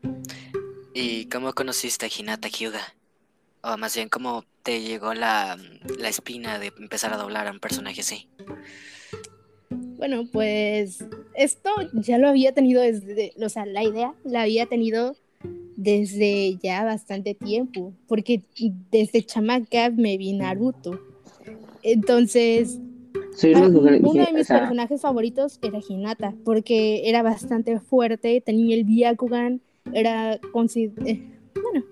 ¿Y 0.94 1.26
cómo 1.26 1.52
conociste 1.52 2.06
a 2.06 2.08
Hinata 2.16 2.48
Hyuga? 2.48 2.94
O 3.62 3.76
más 3.76 3.94
bien, 3.96 4.08
¿cómo 4.08 4.44
te 4.62 4.82
llegó 4.82 5.14
la, 5.14 5.58
la 5.98 6.08
espina 6.08 6.58
de 6.58 6.72
empezar 6.78 7.12
a 7.12 7.16
doblar 7.16 7.46
a 7.46 7.50
un 7.52 7.60
personaje 7.60 8.00
así? 8.02 8.28
Bueno, 9.96 10.24
pues 10.30 11.04
esto 11.34 11.70
ya 11.94 12.18
lo 12.18 12.28
había 12.28 12.52
tenido 12.52 12.82
desde, 12.82 13.32
o 13.42 13.48
sea, 13.48 13.64
la 13.64 13.82
idea 13.82 14.14
la 14.24 14.42
había 14.42 14.66
tenido 14.66 15.16
desde 15.76 16.56
ya 16.62 16.84
bastante 16.84 17.34
tiempo, 17.34 17.94
porque 18.06 18.42
desde 18.90 19.24
chamaca 19.24 19.90
me 19.90 20.16
vi 20.18 20.34
Naruto. 20.34 21.00
Entonces, 21.82 22.78
Soy 23.34 23.54
uno 23.54 24.24
de 24.24 24.32
mis 24.32 24.42
o 24.42 24.44
sea, 24.44 24.60
personajes 24.60 25.00
favoritos 25.00 25.58
era 25.62 25.80
Hinata, 25.86 26.34
porque 26.44 27.08
era 27.08 27.22
bastante 27.22 27.78
fuerte, 27.80 28.40
tenía 28.40 28.76
el 28.76 28.84
Byakugan, 28.84 29.60
era 29.92 30.34
eh, 30.34 30.40
bueno, 31.62 31.84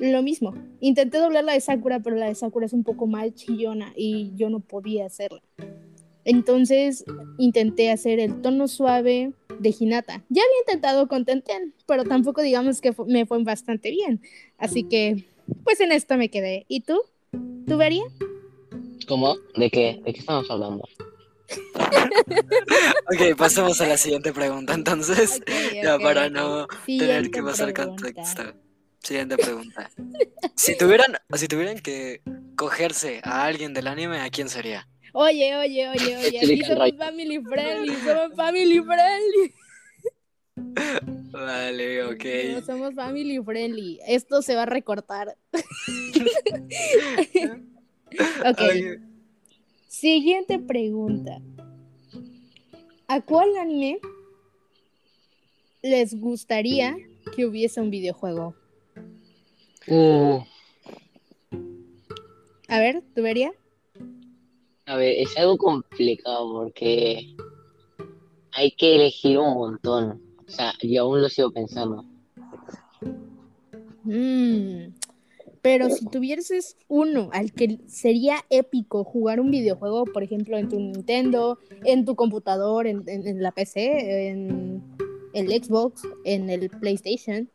lo 0.00 0.22
mismo. 0.22 0.54
Intenté 0.80 1.18
doblar 1.18 1.44
la 1.44 1.52
de 1.52 1.60
Sakura, 1.60 2.00
pero 2.00 2.16
la 2.16 2.26
de 2.26 2.34
Sakura 2.34 2.66
es 2.66 2.72
un 2.72 2.84
poco 2.84 3.06
más 3.06 3.32
chillona 3.34 3.92
y 3.96 4.32
yo 4.36 4.50
no 4.50 4.60
podía 4.60 5.06
hacerla. 5.06 5.42
Entonces 6.24 7.04
intenté 7.38 7.90
hacer 7.90 8.20
el 8.20 8.40
tono 8.42 8.68
suave 8.68 9.32
de 9.58 9.74
Hinata. 9.78 10.24
Ya 10.28 10.42
había 10.42 10.58
intentado 10.66 11.08
con 11.08 11.24
Tenten, 11.24 11.74
pero 11.86 12.04
tampoco 12.04 12.42
digamos 12.42 12.80
que 12.80 12.92
fu- 12.92 13.06
me 13.06 13.26
fue 13.26 13.42
bastante 13.42 13.90
bien. 13.90 14.20
Así 14.56 14.84
que, 14.84 15.24
pues 15.64 15.80
en 15.80 15.90
esto 15.92 16.16
me 16.16 16.28
quedé. 16.28 16.64
¿Y 16.68 16.80
tú? 16.82 17.00
¿Tú 17.66 17.76
verías? 17.76 18.06
¿Cómo? 19.06 19.36
¿De 19.56 19.70
qué? 19.70 20.00
¿De 20.04 20.12
qué 20.12 20.20
estamos 20.20 20.50
hablando? 20.50 20.84
Ok, 23.12 23.36
pasemos 23.36 23.80
a 23.80 23.86
la 23.86 23.96
siguiente 23.96 24.32
pregunta 24.32 24.74
entonces. 24.74 25.40
Ya 25.82 25.98
para 25.98 26.30
no 26.30 26.66
tener 26.86 27.30
que 27.30 27.42
pasar 27.42 27.72
pregunta. 27.72 28.02
contexto. 28.02 28.42
Siguiente 29.00 29.36
pregunta. 29.36 29.90
Si 30.56 30.76
tuvieran, 30.76 31.16
si 31.34 31.48
tuvieran 31.48 31.78
que 31.80 32.22
cogerse 32.56 33.20
a 33.24 33.44
alguien 33.44 33.74
del 33.74 33.88
anime, 33.88 34.20
¿a 34.20 34.30
quién 34.30 34.48
sería? 34.48 34.88
Oye, 35.12 35.56
oye, 35.56 35.88
oye, 35.88 36.16
oye, 36.16 36.38
aquí 36.38 36.64
somos 36.64 36.92
family 36.96 37.42
friendly, 37.42 37.96
somos 37.96 38.36
family 38.36 38.80
friendly. 38.80 39.54
Vale, 41.32 42.04
ok. 42.04 42.24
No, 42.54 42.64
somos 42.64 42.94
family 42.94 43.42
friendly. 43.42 44.00
Esto 44.06 44.42
se 44.42 44.54
va 44.54 44.62
a 44.62 44.66
recortar. 44.66 45.36
ok, 48.18 48.58
Ay, 48.58 48.84
siguiente 49.88 50.58
pregunta. 50.58 51.40
¿A 53.08 53.20
cuál 53.20 53.56
anime 53.56 53.98
les 55.82 56.18
gustaría 56.18 56.96
que 57.36 57.44
hubiese 57.46 57.80
un 57.80 57.90
videojuego? 57.90 58.54
Uh, 59.88 60.40
A 62.68 62.78
ver, 62.78 63.02
¿tú 63.14 63.22
verías? 63.22 63.52
a 64.86 64.96
ver, 64.96 65.14
es 65.18 65.36
algo 65.38 65.56
complicado 65.58 66.52
porque 66.52 67.34
hay 68.52 68.70
que 68.72 68.96
elegir 68.96 69.38
un 69.38 69.54
montón. 69.54 70.20
O 70.46 70.50
sea, 70.50 70.72
yo 70.82 71.02
aún 71.02 71.22
lo 71.22 71.28
sigo 71.28 71.50
pensando. 71.50 72.04
Mm, 74.04 74.88
Pero 75.62 75.88
si 75.90 76.06
tuvieses 76.06 76.76
uno 76.88 77.30
al 77.32 77.52
que 77.52 77.78
sería 77.86 78.36
épico 78.50 79.04
jugar 79.04 79.40
un 79.40 79.50
videojuego, 79.52 80.04
por 80.06 80.24
ejemplo, 80.24 80.58
en 80.58 80.68
tu 80.68 80.76
Nintendo, 80.80 81.56
en 81.84 82.04
tu 82.04 82.16
computador, 82.16 82.88
en, 82.88 83.04
en- 83.08 83.26
en 83.28 83.42
la 83.42 83.52
PC, 83.52 84.28
en 84.28 84.82
el 85.34 85.48
Xbox, 85.62 86.02
en 86.24 86.50
el 86.50 86.68
PlayStation, 86.68 87.48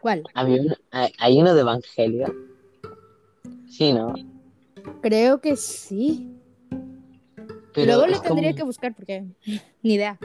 ¿cuál? 0.00 0.24
Hay, 0.34 0.58
hay 1.18 1.38
uno 1.40 1.54
de 1.54 1.60
Evangelion. 1.60 2.34
Sí, 3.68 3.92
¿no? 3.92 4.14
Creo 5.00 5.40
que 5.40 5.54
sí. 5.56 6.28
Pero 7.72 7.86
Luego 7.86 8.06
lo 8.08 8.20
tendría 8.20 8.50
como- 8.50 8.56
que 8.56 8.62
buscar 8.64 8.94
porque 8.96 9.24
ni 9.82 9.94
idea. 9.94 10.18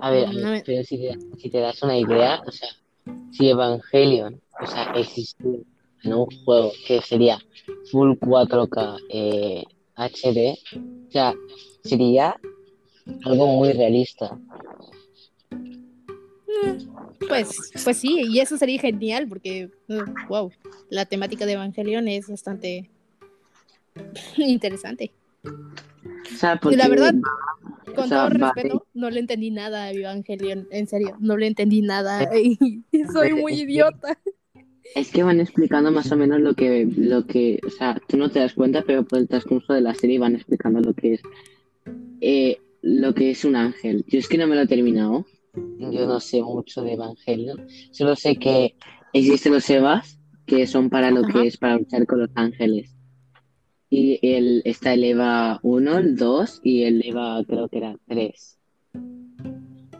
A 0.00 0.10
ver, 0.10 0.26
a 0.26 0.62
pero 0.66 0.82
si 0.84 0.98
te, 0.98 1.16
si 1.38 1.48
te 1.50 1.58
das 1.58 1.80
una 1.82 1.96
idea, 1.96 2.42
o 2.46 2.50
sea, 2.50 2.68
si 3.30 3.48
Evangelion, 3.50 4.40
o 4.60 4.66
sea, 4.66 4.92
existiera 4.96 5.58
en 6.04 6.14
un 6.14 6.26
juego 6.44 6.72
que 6.86 7.00
sería 7.00 7.38
full 7.90 8.12
4K 8.12 8.98
eh, 9.08 9.64
HD, 9.96 10.58
o 11.08 11.10
sea, 11.10 11.34
sería 11.84 12.36
algo 13.24 13.46
muy 13.46 13.72
realista. 13.72 14.38
Pues, 17.28 17.72
pues 17.84 17.96
sí, 17.98 18.22
y 18.28 18.40
eso 18.40 18.56
sería 18.56 18.80
genial 18.80 19.28
porque, 19.28 19.70
wow, 20.28 20.50
la 20.90 21.06
temática 21.06 21.46
de 21.46 21.52
Evangelion 21.52 22.08
es 22.08 22.28
bastante 22.28 22.90
interesante. 24.36 25.12
o 25.44 26.36
sea, 26.36 26.60
Y 26.70 26.76
la 26.76 26.88
verdad, 26.88 27.14
Con 27.94 28.04
O 28.04 28.08
sea, 28.08 28.28
todo 28.28 28.38
vale. 28.38 28.52
respeto, 28.54 28.86
no 28.94 29.10
le 29.10 29.20
entendí 29.20 29.50
nada 29.50 29.84
a 29.84 29.92
Evangelion, 29.92 30.66
en 30.70 30.86
serio, 30.86 31.16
no 31.20 31.36
le 31.36 31.46
entendí 31.46 31.82
nada 31.82 32.28
y 32.34 32.82
soy 33.12 33.34
muy 33.34 33.54
idiota. 33.60 34.18
Es 34.94 35.10
que 35.10 35.22
van 35.22 35.40
explicando 35.40 35.90
más 35.90 36.10
o 36.12 36.16
menos 36.16 36.40
lo 36.40 36.54
que, 36.54 36.86
lo 36.96 37.26
que, 37.26 37.58
o 37.66 37.70
sea, 37.70 38.00
tú 38.08 38.16
no 38.18 38.30
te 38.30 38.40
das 38.40 38.52
cuenta, 38.54 38.82
pero 38.86 39.04
por 39.04 39.18
el 39.18 39.28
transcurso 39.28 39.72
de 39.72 39.80
la 39.80 39.94
serie 39.94 40.18
van 40.18 40.34
explicando 40.34 40.80
lo 40.80 40.92
que 40.92 41.14
es, 41.14 41.22
eh, 42.20 42.58
lo 42.82 43.14
que 43.14 43.30
es 43.30 43.44
un 43.44 43.56
ángel. 43.56 44.04
Yo 44.06 44.18
es 44.18 44.28
que 44.28 44.36
no 44.38 44.46
me 44.46 44.54
lo 44.54 44.62
he 44.62 44.66
terminado. 44.66 45.24
Yo 45.78 46.06
no 46.06 46.18
sé 46.20 46.42
mucho 46.42 46.82
de 46.82 46.94
Evangelion, 46.94 47.66
solo 47.90 48.16
sé 48.16 48.36
que 48.36 48.74
Existen 49.14 49.52
los 49.52 49.68
Evas, 49.68 50.18
que 50.46 50.66
son 50.66 50.88
para 50.88 51.10
lo 51.10 51.20
Ajá. 51.20 51.32
que 51.42 51.48
es 51.48 51.58
para 51.58 51.76
luchar 51.76 52.06
con 52.06 52.20
los 52.20 52.30
ángeles. 52.34 52.94
Y 53.90 54.18
el, 54.22 54.62
está 54.64 54.94
el 54.94 55.04
Eva 55.04 55.60
1, 55.62 55.98
el 55.98 56.16
2 56.16 56.60
y 56.64 56.84
el 56.84 57.04
Eva 57.06 57.42
creo 57.46 57.68
que 57.68 57.76
era 57.78 57.96
3. 58.08 58.58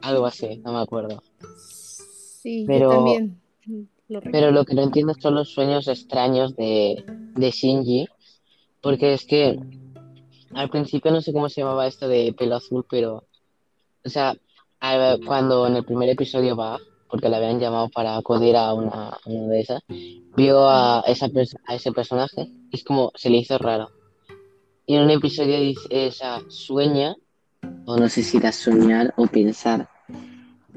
algo 0.00 0.25
así, 0.26 0.61
no 0.64 0.72
me 0.72 0.80
acuerdo. 0.80 1.22
Sí, 1.58 2.64
Pero- 2.66 2.90
yo 2.90 2.96
también 2.96 3.38
Pero 4.09 4.50
lo 4.50 4.64
que 4.64 4.75
no 4.75 4.82
entiendo 4.82 5.14
son 5.14 5.35
los 5.35 5.50
sueños 5.50 5.88
extraños 5.88 6.54
de, 6.56 7.04
de 7.06 7.50
Shinji, 7.50 8.09
porque 8.80 9.14
es 9.14 9.25
que 9.25 9.59
al 10.54 10.68
principio 10.68 11.11
no 11.11 11.21
sé 11.21 11.32
cómo 11.32 11.49
se 11.49 11.62
llamaba 11.62 11.87
esto 11.87 12.09
de 12.09 12.35
pelo 12.37 12.56
azul, 12.56 12.85
pero, 12.88 13.25
o 14.04 14.09
sea, 14.09 14.37
cuando 15.26 15.66
en 15.66 15.76
el 15.76 15.85
primer 15.85 16.09
episodio 16.11 16.56
va, 16.56 16.78
porque 17.09 17.28
le 17.28 17.37
habían 17.37 17.61
llamado 17.61 17.88
para 17.88 18.16
acudir 18.16 18.56
a 18.56 18.75
una, 18.75 19.16
una 19.26 19.47
de 19.47 19.61
esas, 19.61 19.82
vio 20.37 20.68
a, 20.68 21.04
esa, 21.06 21.28
a 21.68 21.75
ese 21.75 21.92
personaje 21.92 22.49
y 22.71 22.76
es 22.76 22.85
como 22.85 23.12
se 23.14 23.30
le 23.30 23.38
hizo 23.38 23.59
raro. 23.59 23.90
Y 24.87 24.97
en 24.97 25.02
un 25.02 25.11
episodio 25.11 25.61
dice, 25.61 26.09
o 26.09 26.12
sea, 26.12 26.40
sueña, 26.49 27.14
O 27.87 27.97
no 27.97 28.09
sé 28.09 28.23
si 28.23 28.38
era 28.38 28.50
soñar 28.50 29.14
o 29.16 29.26
pensar 29.26 29.88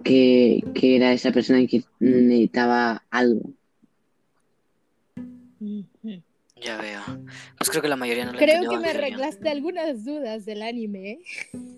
que, 0.06 0.64
que 0.76 0.96
era 0.96 1.12
esa 1.12 1.32
persona 1.32 1.66
que 1.66 1.84
necesitaba 2.00 3.04
algo. 3.10 3.50
Ya 6.62 6.78
veo. 6.78 7.02
Pues 7.58 7.70
creo 7.70 7.82
que 7.82 7.90
la 7.90 7.96
mayoría 7.96 8.26
no 8.26 8.32
le 8.32 8.38
Creo 8.38 8.70
que 8.70 8.78
me 8.78 8.90
arreglaste 8.90 9.50
algunas 9.50 10.06
dudas 10.06 10.46
del 10.46 10.62
anime. 10.62 11.12
¿eh? 11.12 11.20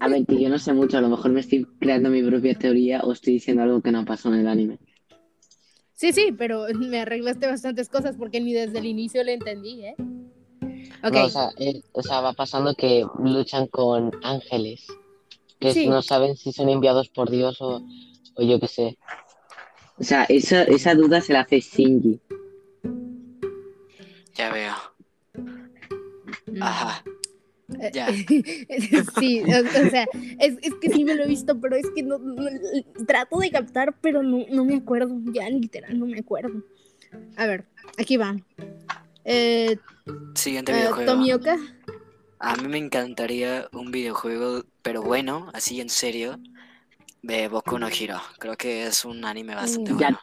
A 0.01 0.09
ver, 0.09 0.25
que 0.25 0.39
yo 0.39 0.49
no 0.49 0.59
sé 0.59 0.73
mucho, 0.73 0.97
a 0.97 1.01
lo 1.01 1.09
mejor 1.09 1.31
me 1.31 1.39
estoy 1.39 1.65
creando 1.79 2.09
mi 2.09 2.21
propia 2.21 2.53
teoría 2.53 3.01
o 3.01 3.13
estoy 3.13 3.33
diciendo 3.33 3.63
algo 3.63 3.81
que 3.81 3.91
no 3.91 4.05
pasó 4.05 4.27
en 4.33 4.41
el 4.41 4.47
anime. 4.47 4.77
Sí, 5.93 6.11
sí, 6.11 6.35
pero 6.37 6.65
me 6.75 6.99
arreglaste 6.99 7.47
bastantes 7.47 7.89
cosas 7.89 8.17
porque 8.17 8.41
ni 8.41 8.53
desde 8.53 8.79
el 8.79 8.85
inicio 8.85 9.23
le 9.23 9.33
entendí, 9.33 9.85
¿eh? 9.85 9.95
No, 11.01 11.25
o 11.25 11.29
sea, 11.29 11.49
eh, 11.57 11.81
o 11.93 12.03
sea, 12.03 12.19
va 12.21 12.33
pasando 12.33 12.75
que 12.75 13.05
luchan 13.23 13.67
con 13.67 14.11
ángeles, 14.23 14.85
que 15.59 15.71
Sí. 15.71 15.87
no 15.87 16.01
saben 16.01 16.35
si 16.35 16.51
son 16.51 16.69
enviados 16.69 17.07
por 17.09 17.29
Dios 17.29 17.61
o, 17.61 17.81
o 18.37 18.43
yo 18.43 18.59
qué 18.59 18.67
sé. 18.67 18.97
O 19.97 20.03
sea, 20.03 20.25
esa, 20.29 20.63
esa 20.63 20.93
duda 20.93 21.21
se 21.21 21.33
la 21.33 21.41
hace 21.41 21.59
Shinji. 21.59 22.19
Ya 24.35 24.51
veo. 24.53 24.73
mm, 26.45 26.61
Ajá. 26.61 27.03
eh, 27.81 27.91
ya. 27.93 28.07
sí, 29.19 29.41
o, 29.41 29.85
o 29.85 29.89
sea, 29.89 30.07
es, 30.39 30.57
es 30.61 30.73
que 30.79 30.89
sí 30.91 31.03
me 31.03 31.15
lo 31.15 31.23
he 31.23 31.27
visto, 31.27 31.59
pero 31.59 31.75
es 31.75 31.89
que 31.95 32.03
no, 32.03 32.19
no- 32.19 32.45
trato 33.07 33.39
de 33.39 33.49
captar, 33.49 33.95
pero 34.01 34.21
no, 34.21 34.45
no 34.51 34.63
me 34.65 34.75
acuerdo, 34.75 35.19
ya 35.33 35.49
literal 35.49 35.97
no 35.99 36.05
me 36.05 36.19
acuerdo. 36.19 36.63
A 37.37 37.47
ver, 37.47 37.65
aquí 37.97 38.17
va. 38.17 38.35
Eh, 39.25 39.77
Siguiente 40.35 40.71
eh, 40.71 40.75
videojuego. 40.75 41.11
Tomioka. 41.13 41.57
A 42.39 42.55
mí 42.55 42.67
me 42.67 42.77
encantaría 42.77 43.67
un 43.73 43.89
videojuego, 43.89 44.63
pero 44.83 45.01
bueno, 45.01 45.49
así 45.53 45.81
en 45.81 45.89
serio, 45.89 46.39
de 47.21 47.47
Boku 47.47 47.77
no 47.79 47.87
Hero. 47.89 48.19
Creo 48.39 48.55
que 48.55 48.87
es 48.87 49.03
un 49.05 49.25
anime 49.25 49.55
bastante 49.55 49.93
Mm. 49.93 49.97
bueno. 49.97 50.19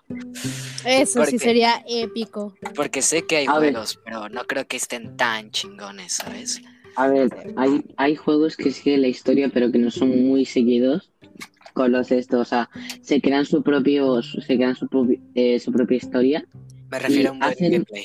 Eso 0.86 1.20
¿Por 1.20 1.28
sí 1.28 1.38
sería 1.38 1.82
épico. 1.88 2.54
Porque 2.74 3.02
sé 3.02 3.26
que 3.26 3.36
hay 3.38 3.46
A 3.46 3.58
ver. 3.58 3.72
juegos, 3.72 3.98
pero 4.04 4.28
no 4.28 4.44
creo 4.44 4.66
que 4.66 4.76
estén 4.76 5.16
tan 5.16 5.50
chingones, 5.50 6.14
¿sabes? 6.14 6.60
A 6.96 7.08
ver, 7.08 7.28
hay, 7.56 7.84
hay 7.96 8.14
juegos 8.16 8.56
que 8.56 8.70
siguen 8.70 9.02
la 9.02 9.08
historia, 9.08 9.50
pero 9.52 9.70
que 9.72 9.78
no 9.78 9.90
son 9.90 10.10
muy 10.28 10.44
seguidos 10.44 11.10
con 11.72 11.90
los 11.90 12.08
de 12.08 12.18
estos. 12.20 12.40
O 12.40 12.44
sea, 12.44 12.70
se 13.02 13.20
crean 13.20 13.44
su 13.46 13.62
propio, 13.62 14.22
se 14.22 14.40
crean 14.56 14.76
su, 14.76 14.86
propi- 14.86 15.20
eh, 15.34 15.58
su 15.58 15.72
propia 15.72 15.96
historia. 15.96 16.46
Me 16.90 16.98
refiero 17.00 17.30
a 17.30 17.32
un 17.32 17.38
buen 17.40 17.50
hacen- 17.52 17.72
gameplay. 17.72 18.04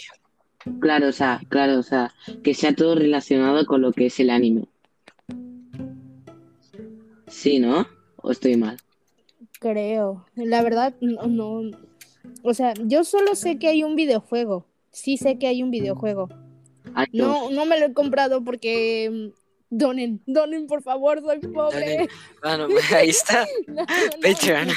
Claro, 0.81 1.07
o 1.09 1.11
sea, 1.11 1.39
claro, 1.49 1.77
o 1.79 1.83
sea, 1.83 2.13
que 2.43 2.53
sea 2.53 2.73
todo 2.75 2.95
relacionado 2.95 3.65
con 3.65 3.81
lo 3.81 3.91
que 3.93 4.07
es 4.07 4.19
el 4.19 4.29
anime. 4.29 4.65
Sí, 7.27 7.59
¿no? 7.59 7.87
¿O 8.29 8.31
estoy 8.31 8.57
mal? 8.57 8.77
Creo. 9.59 10.23
La 10.35 10.61
verdad, 10.61 10.93
no, 11.01 11.23
no. 11.23 11.75
O 12.43 12.53
sea, 12.53 12.75
yo 12.85 13.03
solo 13.03 13.33
sé 13.33 13.57
que 13.57 13.67
hay 13.67 13.83
un 13.83 13.95
videojuego. 13.95 14.67
Sí 14.91 15.17
sé 15.17 15.39
que 15.39 15.47
hay 15.47 15.63
un 15.63 15.71
videojuego. 15.71 16.29
No, 17.11 17.49
no 17.49 17.65
me 17.65 17.79
lo 17.79 17.87
he 17.87 17.93
comprado 17.93 18.43
porque. 18.43 19.09
mm, 19.11 19.39
Donen, 19.71 20.21
donen, 20.27 20.67
por 20.67 20.83
favor, 20.83 21.21
soy 21.21 21.39
pobre. 21.39 22.07
Bueno, 22.43 22.67
ahí 22.95 23.09
está. 23.09 23.47
No, 23.67 23.81
no, 23.81 24.21
Patreon. 24.21 24.67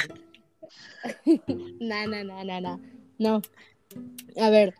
No, 1.79 2.07
no, 2.07 2.23
no, 2.23 2.43
no, 2.43 2.61
no. 2.61 2.81
No. 3.19 3.41
A 4.41 4.49
ver, 4.49 4.73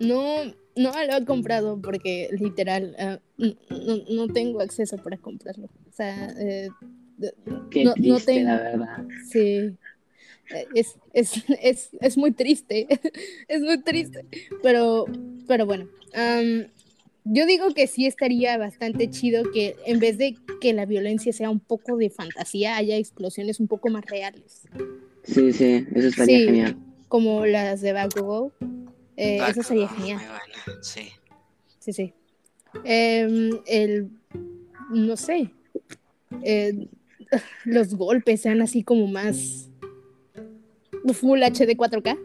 no, 0.00 0.44
no 0.74 0.92
me 0.92 1.06
lo 1.06 1.16
he 1.18 1.24
comprado 1.24 1.80
porque 1.80 2.30
literal 2.32 2.96
ah, 2.98 3.20
no, 3.36 3.54
no 4.10 4.26
tengo 4.26 4.60
acceso 4.60 4.96
para 4.96 5.18
comprarlo. 5.18 5.68
O 5.88 5.92
sea, 5.92 6.30
eh, 6.38 6.68
Qué 7.70 7.84
no- 7.84 7.90
no 7.90 7.94
triste, 8.16 8.32
tengo- 8.34 8.48
la 8.50 8.56
verdad. 8.58 9.04
sí. 9.30 9.76
Es, 10.74 10.96
es, 11.14 11.44
es, 11.62 11.90
es 12.00 12.18
muy 12.18 12.32
triste. 12.32 12.86
es 13.48 13.60
muy 13.62 13.80
triste. 13.82 14.26
Pero, 14.62 15.06
pero 15.48 15.64
bueno. 15.66 15.88
yo 17.24 17.46
digo 17.46 17.72
que 17.74 17.86
sí 17.86 18.06
estaría 18.06 18.58
bastante 18.58 19.08
chido 19.08 19.44
que 19.50 19.76
en 19.86 19.98
vez 19.98 20.18
de 20.18 20.34
que 20.60 20.72
la 20.74 20.84
violencia 20.84 21.32
sea 21.32 21.48
un 21.48 21.60
poco 21.60 21.96
de 21.96 22.10
fantasía, 22.10 22.76
haya 22.76 22.96
explosiones 22.96 23.60
un 23.60 23.68
poco 23.68 23.88
más 23.88 24.04
reales. 24.06 24.62
Sí, 25.24 25.52
sí, 25.52 25.86
eso 25.94 26.08
estaría 26.08 26.38
Sí. 26.38 26.44
genial. 26.46 26.76
como 27.08 27.46
las 27.46 27.80
de 27.80 27.92
Bakugo. 27.92 28.52
Eh, 29.16 29.38
eso 29.48 29.62
sería 29.62 29.88
genial. 29.88 30.20
sí. 30.82 31.08
Sí, 31.78 31.92
sí. 31.92 32.12
Em, 32.84 33.50
el, 33.66 34.08
no 34.90 35.16
sé, 35.16 35.50
eh, 36.42 36.88
los 37.64 37.94
golpes 37.94 38.42
sean 38.42 38.62
así 38.62 38.82
como 38.82 39.06
más 39.06 39.68
Full 41.12 41.42
HD 41.42 41.76
4K. 41.76 42.18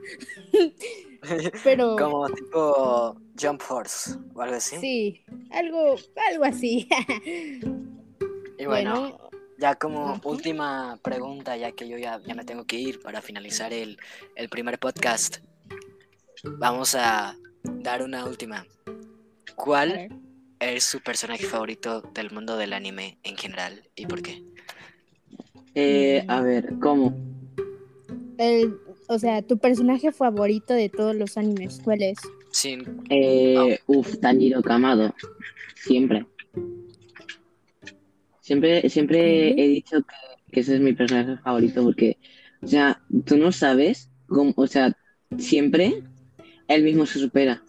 Pero 1.63 1.95
Como 1.97 2.29
tipo 2.29 3.17
Jump 3.39 3.61
Force 3.61 4.11
o 4.33 4.41
algo 4.41 4.55
así. 4.55 4.77
sí, 4.77 5.21
algo, 5.51 5.95
algo 6.31 6.45
así. 6.45 6.87
y 8.57 8.65
bueno, 8.65 9.01
bueno, 9.01 9.29
ya 9.57 9.75
como 9.75 10.19
última 10.23 10.99
pregunta, 11.01 11.57
ya 11.57 11.71
que 11.71 11.87
yo 11.87 11.97
ya, 11.97 12.21
ya 12.25 12.35
me 12.35 12.45
tengo 12.45 12.65
que 12.65 12.77
ir 12.77 13.01
para 13.01 13.21
finalizar 13.21 13.73
el, 13.73 13.97
el 14.35 14.49
primer 14.49 14.79
podcast, 14.79 15.37
vamos 16.43 16.95
a 16.95 17.35
dar 17.63 18.03
una 18.03 18.25
última. 18.25 18.65
¿Cuál 19.55 20.09
es 20.59 20.83
su 20.83 21.01
personaje 21.01 21.45
favorito 21.45 22.01
del 22.13 22.31
mundo 22.31 22.57
del 22.57 22.73
anime 22.73 23.17
en 23.23 23.35
general 23.37 23.89
y 23.95 24.05
por 24.05 24.21
qué? 24.21 24.43
Eh, 25.79 26.25
a 26.27 26.41
ver, 26.41 26.73
¿cómo? 26.79 27.15
El- 28.39 28.79
o 29.07 29.19
sea, 29.19 29.43
tu 29.43 29.59
personaje 29.59 30.11
favorito 30.11 30.73
de 30.73 30.89
todos 30.89 31.15
los 31.15 31.37
animes, 31.37 31.79
¿cuál 31.83 32.01
es? 32.01 32.17
Sin 32.51 32.83
Eh, 33.11 33.77
uf, 33.85 34.17
Tanjiro 34.17 34.63
Kamado. 34.63 35.13
Siempre. 35.75 36.25
Siempre, 38.41 38.89
siempre 38.89 39.49
he 39.51 39.67
dicho 39.67 40.01
que, 40.01 40.51
que 40.51 40.61
ese 40.61 40.75
es 40.75 40.81
mi 40.81 40.93
personaje 40.93 41.37
favorito 41.43 41.83
porque, 41.83 42.17
o 42.63 42.67
sea, 42.67 42.99
tú 43.25 43.37
no 43.37 43.51
sabes 43.51 44.09
cómo, 44.25 44.53
o 44.57 44.65
sea, 44.65 44.97
siempre 45.37 46.01
él 46.67 46.83
mismo 46.83 47.05
se 47.05 47.19
supera, 47.19 47.61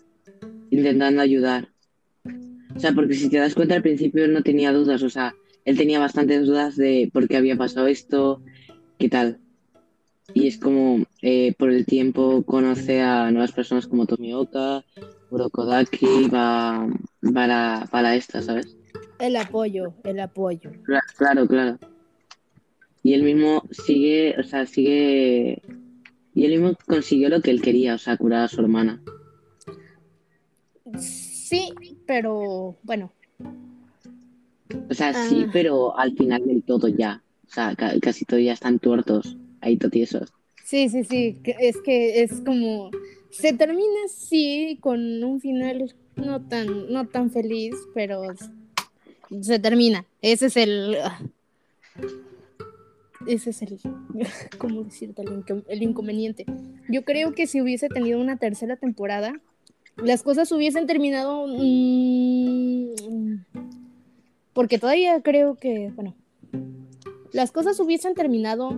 intentando 0.71 1.21
ayudar. 1.21 1.68
O 2.75 2.81
sea, 2.81 2.92
porque 2.92 3.12
si 3.12 3.29
te 3.29 3.37
das 3.37 3.55
cuenta 3.55 3.75
al 3.75 3.83
principio 3.83 4.25
él 4.25 4.33
no 4.33 4.42
tenía 4.42 4.73
dudas, 4.73 5.03
o 5.03 5.11
sea, 5.11 5.35
él 5.68 5.76
tenía 5.76 5.98
bastantes 5.98 6.46
dudas 6.46 6.76
de 6.76 7.11
por 7.12 7.28
qué 7.28 7.37
había 7.37 7.57
pasado 7.57 7.88
esto, 7.88 8.40
qué 8.98 9.11
tal. 9.11 9.38
Y 10.33 10.46
es 10.46 10.57
como, 10.59 11.04
eh, 11.20 11.54
por 11.59 11.70
el 11.70 11.85
tiempo 11.85 12.42
conoce 12.44 13.02
a 13.02 13.31
nuevas 13.31 13.52
personas 13.52 13.87
como 13.87 14.07
Tomioka, 14.07 14.83
Urokodaki, 15.31 16.28
va 16.33 16.88
para, 17.35 17.87
para 17.90 18.16
esta, 18.16 18.40
¿sabes? 18.40 18.76
El 19.18 19.37
apoyo, 19.37 19.92
el 20.04 20.20
apoyo. 20.20 20.70
Cla- 20.87 21.02
Claro, 21.18 21.46
claro. 21.46 21.78
Y 23.02 23.12
él 23.12 23.22
mismo 23.22 23.62
sigue, 23.70 24.37
o 24.38 24.42
sea, 24.44 24.64
sigue... 24.64 25.62
Y 26.35 26.44
él 26.46 26.52
mismo 26.52 26.76
consiguió 26.87 27.28
lo 27.28 27.42
que 27.42 27.50
él 27.50 27.61
quería, 27.61 27.94
o 27.94 27.98
sea, 27.98 28.16
curar 28.16 28.44
a 28.44 28.48
su 28.48 28.61
hermana. 28.62 29.02
Sí, 30.98 31.72
pero 32.07 32.76
bueno, 32.83 33.12
O 34.90 34.94
sea, 34.94 35.12
sí, 35.29 35.44
Ah. 35.46 35.51
pero 35.53 35.96
al 35.98 36.12
final 36.16 36.46
del 36.46 36.62
todo 36.62 36.88
ya. 36.88 37.22
O 37.46 37.51
sea, 37.51 37.74
ca- 37.77 37.98
casi 38.01 38.24
todos 38.24 38.42
ya 38.42 38.53
están 38.53 38.79
tuertos, 38.79 39.37
ahí 39.61 39.77
totiesos. 39.77 40.33
sí, 40.64 40.88
sí, 40.90 41.05
sí, 41.05 41.38
es 41.44 41.77
que 41.79 42.22
es 42.22 42.40
como 42.44 42.90
se 43.31 43.53
termina 43.55 44.01
sí 44.09 44.79
con 44.81 45.22
un 45.24 45.40
final 45.40 45.94
no 46.16 46.40
tan 46.42 46.92
no 46.92 47.07
tan 47.07 47.31
feliz, 47.31 47.74
pero 47.94 48.22
se 49.40 49.59
termina. 49.59 50.05
Ese 50.20 50.46
es 50.46 50.57
el 50.59 50.96
ah, 51.03 51.20
ese 53.27 53.51
es 53.51 53.62
el 53.62 53.79
cómo 54.59 54.85
decirte 54.85 55.22
el, 55.22 55.29
inco- 55.29 55.64
el 55.68 55.83
inconveniente. 55.83 56.44
Yo 56.88 57.03
creo 57.05 57.35
que 57.35 57.46
si 57.46 57.61
hubiese 57.61 57.88
tenido 57.88 58.20
una 58.20 58.37
tercera 58.37 58.77
temporada, 58.77 59.40
las 59.96 60.22
cosas 60.22 60.51
hubiesen 60.53 60.87
terminado 60.87 61.46
mm, 61.48 62.94
porque 64.59 64.81
todavía 64.81 65.23
creo 65.23 65.55
que, 65.55 65.92
bueno, 65.94 66.16
las 67.31 67.53
cosas 67.53 67.79
hubiesen 67.79 68.16
terminado 68.16 68.77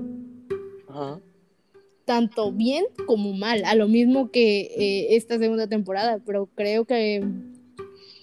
tanto 2.05 2.53
bien 2.53 2.85
como 3.07 3.33
mal, 3.33 3.65
a 3.65 3.75
lo 3.75 3.89
mismo 3.89 4.31
que 4.31 4.61
eh, 4.77 5.17
esta 5.17 5.39
segunda 5.39 5.69
temporada, 5.69 6.21
pero 6.27 6.51
creo 6.55 6.85
que 6.85 7.27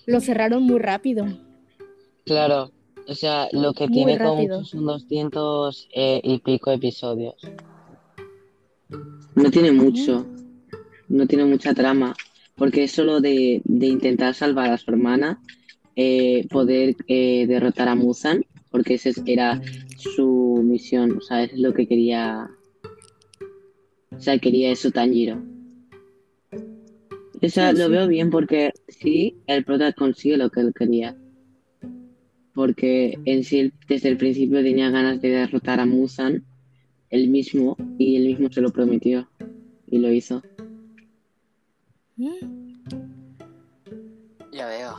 lo 0.05 0.21
cerraron 0.21 0.61
muy 0.61 0.77
rápido. 0.77 1.25
Claro, 2.25 2.69
o 3.07 3.15
sea, 3.15 3.47
lo 3.51 3.73
que 3.73 3.87
Muy 3.87 3.93
tiene 3.95 4.19
como 4.19 4.35
rápido. 4.35 4.59
mucho 4.59 4.69
son 4.69 4.85
200 4.85 5.89
eh, 5.95 6.21
y 6.23 6.37
pico 6.37 6.69
episodios. 6.69 7.37
No 9.33 9.49
tiene 9.49 9.71
mucho, 9.71 10.27
no 11.07 11.25
tiene 11.25 11.45
mucha 11.45 11.73
trama, 11.73 12.15
porque 12.53 12.83
es 12.83 12.91
solo 12.91 13.19
de, 13.19 13.63
de 13.63 13.87
intentar 13.87 14.35
salvar 14.35 14.69
a 14.69 14.77
su 14.77 14.91
hermana, 14.91 15.41
eh, 15.97 16.47
poder 16.49 16.95
eh, 17.07 17.45
derrotar 17.47 17.89
a 17.89 17.95
Muzan, 17.95 18.45
porque 18.71 18.93
esa 18.93 19.09
es- 19.09 19.23
era 19.25 19.59
su 19.97 20.61
misión, 20.63 21.17
o 21.17 21.21
sea, 21.21 21.43
es 21.43 21.57
lo 21.57 21.73
que 21.73 21.87
quería, 21.87 22.49
o 24.15 24.19
sea, 24.19 24.37
quería 24.39 24.71
eso 24.71 24.91
Tanjiro. 24.91 25.41
O 27.41 27.49
sea, 27.49 27.71
Sí, 27.71 27.77
lo 27.79 27.85
sí. 27.85 27.91
veo 27.91 28.07
bien 28.07 28.29
porque 28.29 28.71
sí, 28.87 29.35
el 29.47 29.65
prota 29.65 29.91
consigue 29.93 30.37
lo 30.37 30.49
que 30.49 30.61
él 30.61 30.73
quería 30.73 31.15
porque 32.57 33.19
en 33.25 33.43
sí 33.43 33.71
desde 33.87 34.09
el 34.09 34.17
principio 34.17 34.63
tenía 34.63 34.89
ganas 34.89 35.21
de 35.21 35.29
derrotar 35.29 35.79
a 35.79 35.85
Musan, 35.85 36.43
él 37.11 37.27
mismo, 37.29 37.77
y 37.99 38.15
él 38.15 38.25
mismo 38.25 38.51
se 38.51 38.61
lo 38.61 38.71
prometió, 38.71 39.29
y 39.85 39.99
lo 39.99 40.11
hizo. 40.11 40.41
Ya 44.51 44.65
veo. 44.65 44.95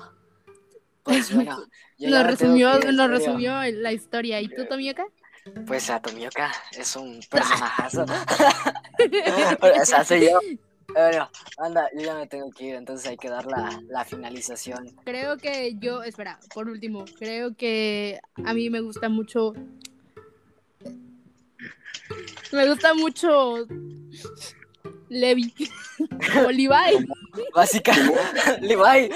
Bueno, 1.35 1.64
tengo 1.99 2.23
resumió, 2.23 2.81
que 2.81 2.88
en 2.88 3.11
resumió 3.11 3.53
la 3.73 3.93
historia. 3.93 4.41
¿Y 4.41 4.49
tú, 4.49 4.67
Tomioka? 4.67 5.07
Pues 5.67 5.88
a 5.91 6.01
Tomioka 6.01 6.53
es 6.73 6.97
un 6.97 7.21
personajazo. 7.31 8.05
o 9.83 9.85
sea, 9.85 10.05
soy 10.05 10.27
yo. 10.27 10.38
Bueno, 10.95 11.31
anda, 11.59 11.88
yo 11.95 12.01
ya 12.01 12.14
me 12.14 12.27
tengo 12.27 12.51
que 12.51 12.64
ir, 12.64 12.75
entonces 12.75 13.07
hay 13.09 13.19
que 13.19 13.29
dar 13.29 13.45
la, 13.47 13.83
la 13.88 14.05
finalización. 14.07 14.97
Creo 15.05 15.37
que 15.37 15.75
yo, 15.79 16.03
espera, 16.03 16.41
por 16.55 16.67
último, 16.69 17.05
creo 17.19 17.55
que 17.55 18.19
a 18.43 18.55
mí 18.55 18.71
me 18.71 18.81
gusta 18.81 19.11
mucho. 19.11 19.53
Me 22.53 22.67
gusta 22.67 22.95
mucho 22.95 23.67
Levi. 25.09 25.53
O 26.47 26.51
Levi. 26.51 27.07
Básica. 27.55 27.93
Levi. 28.61 29.11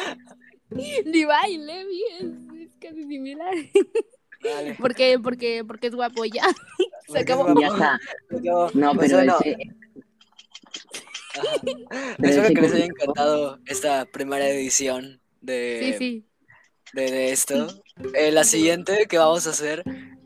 Levi 0.74 1.56
Levi 1.58 2.02
es, 2.20 2.24
es 2.60 2.76
casi 2.80 3.06
similar. 3.06 3.54
Dale. 4.42 4.74
¿Por 4.74 4.94
qué? 4.94 5.18
Porque, 5.22 5.64
porque 5.64 5.86
es 5.88 5.94
guapo 5.94 6.24
ya. 6.24 6.42
Porque 7.06 7.20
es 7.20 7.22
acabó. 7.30 7.60
Ya 7.60 7.66
está. 7.68 8.00
Yo- 8.42 8.70
No, 8.74 8.94
pues 8.94 9.10
pero 9.12 9.18
bueno, 9.18 9.38
ese, 9.44 9.56
Espero 12.22 12.48
que 12.54 12.60
les 12.60 12.72
haya 12.74 12.84
encantado 12.86 13.58
esta 13.66 14.04
primera 14.06 14.48
edición 14.48 15.20
de, 15.40 15.80
Sí, 15.80 15.98
sí. 15.98 16.26
de, 16.92 17.10
de 17.10 17.32
esto. 17.32 17.82
Eh, 18.14 18.30
la 18.32 18.44
siguiente 18.44 19.06
que 19.08 19.18
vamos 19.18 19.46
a 19.46 19.50
hacer, 19.50 19.82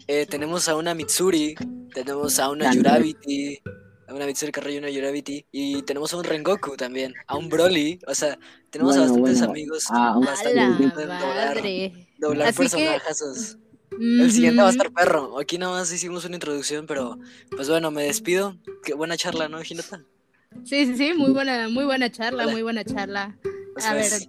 eh, 0.06 0.26
tenemos 0.26 0.68
a 0.68 0.76
una 0.76 0.94
Mitsuri, 0.94 1.54
tenemos 1.94 2.38
a 2.38 2.50
una. 2.50 2.72
Yurabiti, 2.72 3.60
a 4.08 4.14
una 4.14 4.26
Mitsuri 4.26 4.52
Carrillo 4.52 4.78
una 4.80 4.90
Yurabiti, 4.90 5.44
y 5.52 5.82
tenemos 5.82 6.12
a 6.12 6.16
un 6.18 6.24
Rengoku 6.24 6.76
también, 6.76 7.14
a 7.26 7.36
un 7.36 7.48
Broly, 7.48 7.98
o 8.06 8.14
sea, 8.14 8.38
tenemos 8.70 8.96
a 8.96 9.00
Bueno, 9.00 9.12
bastantes 9.14 9.38
bueno, 9.40 9.52
amigos 9.52 9.84
a 9.90 10.16
un- 10.16 10.24
A 10.26 10.30
bastante 10.30 10.60
pueden 10.94 11.08
doblar, 11.18 11.56
madre. 11.56 12.08
doblar 12.18 12.48
Así 12.48 12.56
que- 12.56 12.62
personajazos. 12.62 13.58
El 13.98 14.30
siguiente 14.30 14.60
va 14.60 14.68
a 14.68 14.72
estar 14.72 14.92
perro. 14.92 15.38
Aquí 15.40 15.56
nada 15.56 15.72
más 15.78 15.90
hicimos 15.90 16.24
una 16.26 16.36
introducción, 16.36 16.86
pero 16.86 17.18
pues 17.50 17.68
bueno, 17.68 17.90
me 17.90 18.02
despido. 18.02 18.56
Qué 18.84 18.92
buena 18.94 19.16
charla, 19.16 19.48
¿no, 19.48 19.60
Gineta? 19.62 20.04
Sí, 20.64 20.84
sí, 20.86 20.96
sí, 20.96 21.14
muy 21.14 21.30
buena, 21.32 21.68
muy 21.68 21.84
buena 21.84 22.10
charla, 22.10 22.42
Vale. 22.44 22.52
muy 22.52 22.62
buena 22.62 22.84
charla. 22.84 23.38
Pues, 23.72 23.84
A 23.86 23.94
ver, 23.94 24.06
pues, 24.08 24.28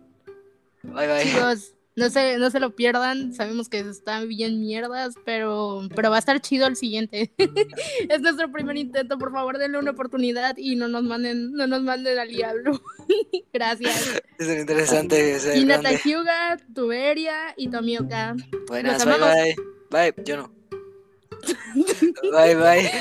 bye 0.83 1.07
bye. 1.07 1.23
chicos, 1.23 1.73
no 1.97 2.11
se, 2.11 2.37
no 2.37 2.51
se 2.51 2.59
lo 2.59 2.75
pierdan, 2.75 3.33
sabemos 3.33 3.69
que 3.69 3.79
están 3.79 4.27
bien 4.27 4.61
mierdas, 4.61 5.15
pero, 5.25 5.81
pero 5.95 6.11
va 6.11 6.17
a 6.17 6.19
estar 6.19 6.39
chido 6.39 6.67
el 6.67 6.75
siguiente. 6.75 7.33
es 8.09 8.21
nuestro 8.21 8.51
primer 8.51 8.77
intento, 8.77 9.17
por 9.17 9.31
favor 9.31 9.57
denle 9.57 9.79
una 9.79 9.91
oportunidad 9.91 10.55
y 10.57 10.75
no 10.75 10.87
nos 10.87 11.03
manden, 11.03 11.53
no 11.53 11.65
nos 11.65 11.81
manden 11.81 12.19
al 12.19 12.29
diablo. 12.29 12.79
Gracias. 13.53 14.21
Es 14.37 14.59
interesante. 14.59 15.33
es 15.35 15.45
Y 15.45 15.65
grande. 15.65 15.91
Nata 15.91 15.91
Hyuga, 16.03 16.57
Tuberia 16.73 17.55
y 17.57 17.69
Tomioka. 17.69 18.35
Buenas, 18.67 19.03
bye 19.03 19.15
amamos. 19.15 19.33
bye. 19.89 20.13
Bye, 20.13 20.23
yo 20.23 20.37
no. 20.37 20.51
bye 22.31 22.55
bye. 22.55 22.91